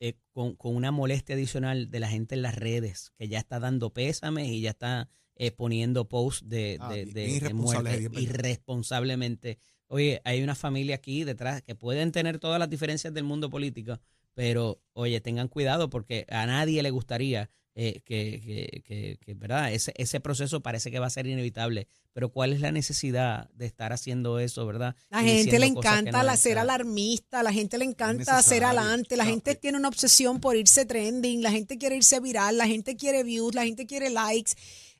[0.00, 3.58] eh, con, con una molestia adicional de la gente en las redes, que ya está
[3.58, 9.58] dando pésames y ya está eh, poniendo posts de, Ah, de, de- de irresponsable, irresponsablemente.
[9.92, 13.98] Oye, hay una familia aquí detrás que pueden tener todas las diferencias del mundo político,
[14.34, 19.72] pero oye, tengan cuidado porque a nadie le gustaría eh, que, que, que- que, ¿verdad?
[19.72, 23.66] Ese, ese proceso parece que va a ser inevitable, pero ¿cuál es la necesidad de
[23.66, 24.94] estar haciendo eso, verdad?
[25.10, 29.24] La Y gente le encanta no ser alarmista, la gente le encanta ser adelante, la
[29.24, 32.96] No, gente tiene una obsesión por irse trending, la gente quiere irse viral, la gente
[32.96, 34.52] quiere views, la gente quiere likes.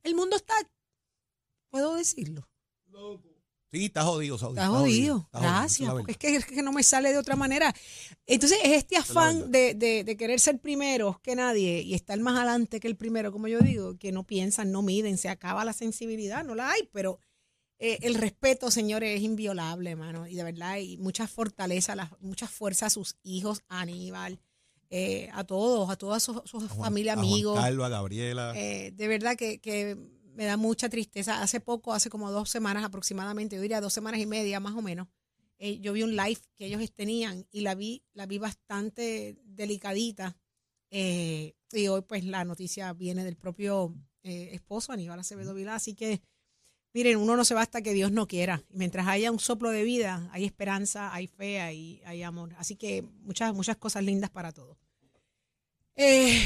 [0.03, 0.55] El mundo está,
[1.71, 2.49] puedo decirlo,
[3.73, 4.55] Sí, está jodido, Saudi.
[4.59, 5.17] está jodido.
[5.19, 7.73] está jodido, esa Gracias, es porque que, es que no me sale de otra manera.
[8.27, 12.37] Entonces es este afán de, de- de querer ser primero que nadie y estar más
[12.37, 15.73] adelante que el primero, como yo digo, que no piensan, no miden, se acaba la
[15.73, 17.19] sensibilidad, no la hay, pero
[17.79, 20.27] eh, el respeto, señores, es inviolable, hermano.
[20.27, 24.41] Y de verdad, y mucha fortaleza, la- mucha fuerza a sus hijos, a Aníbal,
[24.91, 27.59] eh, a todos, a toda su, su A Juan- familia, a Juan amigos.
[27.61, 28.53] Carlos, a Gabriela.
[28.57, 29.97] Eh, de verdad que, que
[30.35, 31.43] me da mucha tristeza.
[31.43, 34.83] Hace poco, hace como dos semanas aproximadamente, yo diría dos semanas y media más o
[34.83, 35.09] menos,
[35.59, 40.37] eh, yo vi un live que ellos tenían y la vi, la vi bastante delicadita.
[40.91, 45.95] eh, y hoy pues la noticia viene del propio eh, esposo Aníbal Acevedo Vilá, así
[45.95, 46.21] que
[46.93, 48.65] miren, uno no se va hasta que Dios no quiera.
[48.71, 52.55] Y mientras haya un soplo de vida, hay esperanza, hay fe, hay, hay amor.
[52.59, 54.77] Así que muchas, muchas cosas lindas para todos.
[55.97, 56.41] Eh,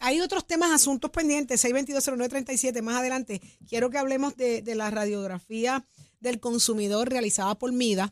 [0.00, 3.40] hay otros temas, asuntos pendientes, 6220937, más adelante.
[3.68, 5.86] Quiero que hablemos de, la radiografía
[6.20, 8.10] del consumidor realizada por MIDA.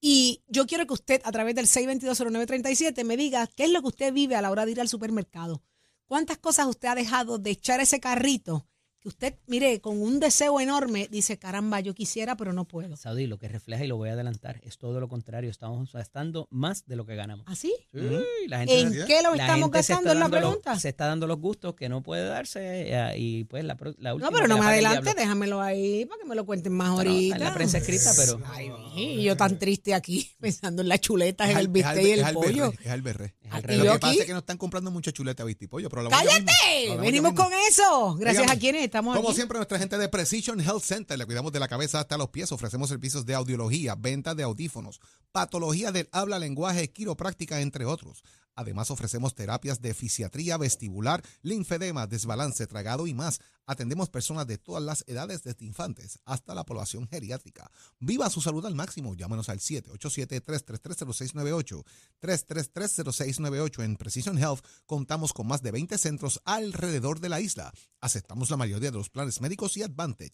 [0.00, 3.88] Y yo quiero que usted, a través del 6220937, me diga qué es lo que
[3.88, 5.60] usted vive a la hora de ir al supermercado.
[6.06, 8.66] ¿Cuántas cosas usted ha dejado de echar ese carrito?
[9.02, 12.96] Que usted, mire, con un deseo enorme, dice, caramba, yo quisiera, pero no puedo.
[12.96, 15.50] Saudi, lo que refleja, y lo voy a adelantar, es todo lo contrario.
[15.50, 17.44] Estamos gastando más de lo que ganamos.
[17.48, 17.74] ¿Así?
[17.92, 17.98] Sí,
[18.46, 19.00] la gente, ¿En ¿sí?
[19.08, 20.12] qué lo la estamos gastando?
[20.12, 20.78] Es la los- pregunta.
[20.78, 22.60] se está dando los gustos que no puede darse
[22.92, 26.22] eh, y pues la, pro- la última No, pero no me adelante, déjamelo ahí para
[26.22, 27.34] que me lo cuenten más No, ahorita.
[27.34, 31.00] está en la prensa escrita, pero Ay, y yo tan triste aquí, pensando en las
[31.00, 32.72] chuletas, en el bistec es al- y es el al pollo.
[32.80, 33.34] Es al berré.
[33.42, 33.76] Es al Y.
[33.78, 36.32] Lo que pasa es que no están comprando mucha chuleta viste pollo, pero lo hablamos
[36.32, 37.00] ya ¡Cállate!
[37.00, 38.14] Venimos con eso.
[38.14, 38.56] Gracias Dígame.
[38.56, 39.36] a quienes estamos Como aquí.
[39.36, 42.52] siempre, nuestra gente de Precision Health Center, le cuidamos de la cabeza hasta los pies,
[42.52, 45.00] ofrecemos servicios de audiología, venta de audífonos,
[45.32, 48.22] patología del habla, lenguaje, quiropráctica, entre otros.
[48.54, 53.40] Además, ofrecemos terapias de fisiatría vestibular, linfedema, desbalance, tragado y más.
[53.64, 57.70] Atendemos personas de todas las edades, desde infantes hasta la población geriátrica.
[58.00, 59.14] Viva su salud al máximo.
[59.14, 61.84] Llámanos al 787-333-0698.
[62.20, 63.84] 333-0698.
[63.84, 67.72] En Precision Health contamos con más de 20 centros alrededor de la isla.
[68.00, 70.32] Aceptamos la mayoría de los planes médicos y Advantage.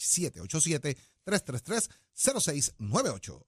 [1.26, 3.44] 787-333-0698.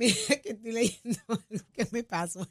[0.00, 2.48] Mira que estoy leyendo algo que me pasó.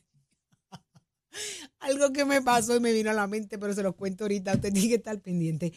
[1.79, 4.53] Algo que me pasó y me vino a la mente, pero se los cuento ahorita.
[4.53, 5.73] Usted tiene que estar pendiente.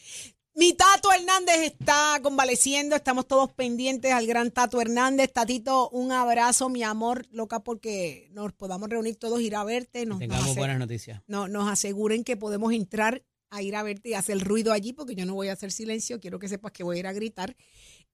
[0.55, 2.95] Mi Tato Hernández está convaleciendo.
[2.95, 5.33] Estamos todos pendientes al gran Tato Hernández.
[5.33, 10.05] Tatito, un abrazo, mi amor, loca, porque nos podamos reunir todos, ir a verte.
[10.05, 11.23] Nos, tengamos buenas noticias.
[11.27, 15.15] no, nos aseguren que podemos entrar a ir a verte y hacer ruido allí porque
[15.15, 16.21] yo no voy a hacer silencio.
[16.21, 17.57] Quiero que sepas que voy a ir a gritar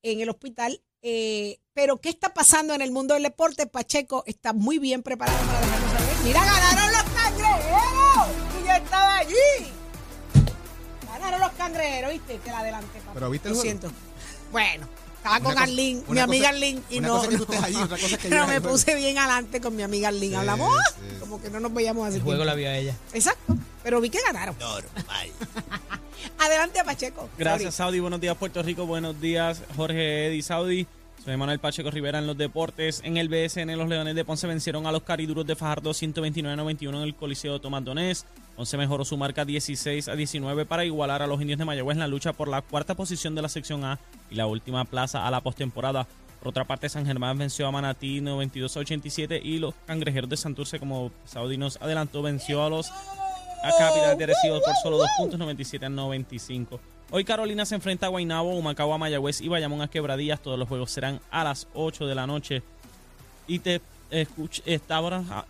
[0.03, 0.81] en el hospital.
[1.03, 3.67] Eh, pero, ¿qué está pasando en el mundo del deporte?
[3.67, 6.17] Pacheco está muy bien preparado para dejarlo saber.
[6.25, 8.29] Mira, ganaron los cangrejeros.
[8.61, 9.73] Y yo estaba allí.
[11.07, 12.39] Ganaron los cangrejeros, ¿viste?
[12.39, 13.13] Que la adelante, papá.
[13.15, 13.79] Pero ¿viste el Lo juego?
[13.81, 13.93] siento.
[14.51, 16.83] Bueno, estaba Una con Arlene, mi amiga Arlene.
[16.91, 17.55] Y no, cosa es que tú no.
[17.55, 18.71] estés allí, otra cosa es que Pero me juego.
[18.71, 20.37] puse bien adelante con mi amiga Arlene.
[20.37, 21.17] Hablamos sí.
[21.21, 22.45] como que no nos veíamos hace El juego tiempo.
[22.47, 22.97] la vio a ella.
[23.13, 23.57] Exacto.
[23.83, 24.57] Pero vi que ganaron.
[26.39, 27.29] Adelante, Pacheco.
[27.37, 28.01] Gracias, Saudi.
[28.01, 28.87] Buenos días, Puerto Rico.
[28.87, 30.87] Buenos días, Jorge Eddy Saudi.
[31.25, 33.03] Soy Manuel Pacheco Rivera en los deportes.
[33.05, 37.03] En el BSN, los Leones de Ponce vencieron a los Cariduros de Fajardo 129-91 en
[37.03, 38.25] el Coliseo Tomás Donés.
[38.57, 42.01] Ponce mejoró su marca 16 a 19 para igualar a los indios de Mayagüez en
[42.01, 43.99] la lucha por la cuarta posición de la sección A
[44.31, 46.07] y la última plaza a la postemporada.
[46.39, 50.37] Por otra parte, San Germán venció a Manatí 92 a 87 y los cangrejeros de
[50.37, 52.91] Santurce, como Saudi nos adelantó, venció a los
[53.63, 56.81] a Capital de Arecibo por solo dos puntos, 97 a 95.
[57.11, 60.41] Hoy Carolina se enfrenta a Guaynabo, Humacao Mayagüez y Bayamón a Quebradillas.
[60.41, 62.63] Todos los juegos serán a las 8 de la noche.
[63.47, 65.47] Y te escuch está ah,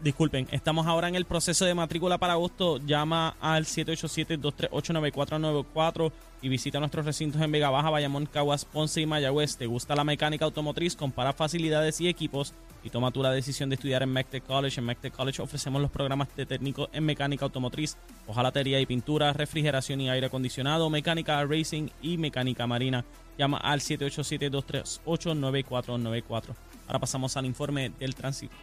[0.00, 2.78] disculpen, estamos ahora en el proceso de matrícula para agosto.
[2.78, 9.56] Llama al 787-238-9494 y visita nuestros recintos en Vega Baja, Bayamón, Caguas, Ponce y Mayagüez.
[9.56, 10.96] ¿Te gusta la mecánica automotriz?
[10.96, 12.52] Compara facilidades y equipos
[12.84, 14.78] y toma tú la decisión de estudiar en MECTEC College.
[14.78, 20.02] En MECTEC College ofrecemos los programas de técnico en mecánica automotriz, hojalatería y pintura, refrigeración
[20.02, 23.06] y aire acondicionado, mecánica racing y mecánica marina.
[23.38, 26.54] Llama al 787-238-9494.
[26.86, 28.54] Ahora pasamos al informe del tránsito.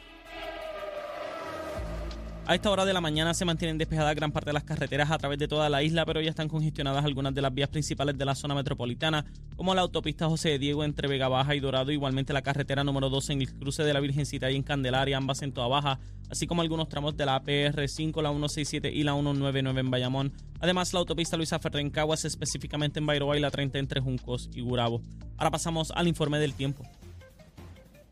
[2.47, 5.17] A esta hora de la mañana se mantienen despejadas gran parte de las carreteras a
[5.17, 8.25] través de toda la isla, pero ya están congestionadas algunas de las vías principales de
[8.25, 9.25] la zona metropolitana,
[9.55, 13.09] como la autopista José de Diego entre Vega Baja y Dorado, igualmente la carretera número
[13.09, 15.99] 12 en el cruce de la Virgencita y en Candelaria, ambas en Toa Baja,
[16.29, 20.33] así como algunos tramos de la APR5, la 167 y la 199 en Bayamón.
[20.59, 24.49] Además, la autopista Luisa Ferrer en Caguas, específicamente en Bairoa y la 30 entre Juncos
[24.53, 25.01] y Gurabo.
[25.37, 26.83] Ahora pasamos al informe del tiempo.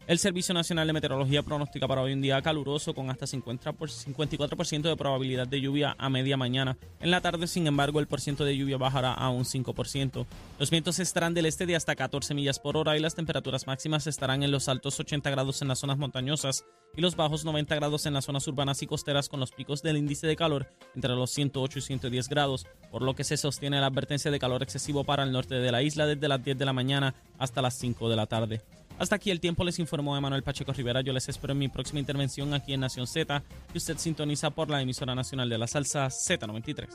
[0.09, 3.91] El Servicio Nacional de Meteorología pronostica para hoy un día caluroso con hasta 50 por
[3.91, 6.79] 54% de probabilidad de lluvia a media mañana.
[6.99, 10.25] En la tarde, sin embargo, el porciento de lluvia bajará a un 5%.
[10.57, 14.07] Los vientos estarán del este de hasta 14 millas por hora y las temperaturas máximas
[14.07, 16.65] estarán en los altos 80 grados en las zonas montañosas
[16.97, 19.97] y los bajos 90 grados en las zonas urbanas y costeras con los picos del
[19.97, 23.85] índice de calor entre los 108 y 110 grados, por lo que se sostiene la
[23.85, 26.73] advertencia de calor excesivo para el norte de la isla desde las 10 de la
[26.73, 28.63] mañana hasta las 5 de la tarde.
[28.99, 30.99] Hasta aquí el tiempo, les informó Emanuel Pacheco Rivera.
[30.99, 34.69] Yo les espero en mi próxima intervención aquí en Nación Z, que usted sintoniza por
[34.69, 36.89] la emisora nacional de la salsa Z93.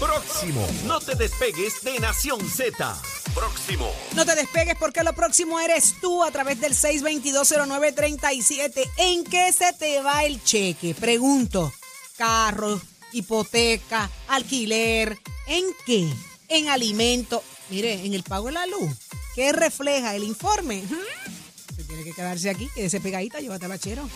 [0.00, 0.66] Próximo.
[0.86, 2.98] No te despegues de Nación Z.
[3.34, 3.92] Próximo.
[4.16, 8.90] No te despegues porque lo próximo eres tú a través del 6220937.
[8.96, 10.94] ¿En qué se te va el cheque?
[10.94, 11.70] Pregunto.
[12.16, 12.80] Carro,
[13.12, 15.18] hipoteca, alquiler.
[15.46, 16.10] ¿En qué?
[16.48, 17.44] En alimento.
[17.68, 18.96] Mire, en el pago de la luz.
[19.34, 20.82] ¿Qué refleja el informe?
[22.10, 24.08] Que quedarse aquí, quédese pegadita, llévatela, chero.